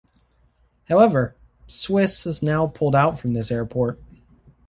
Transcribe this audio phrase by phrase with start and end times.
[0.89, 1.35] However,
[1.67, 4.01] Swiss has now pulled out from this airport.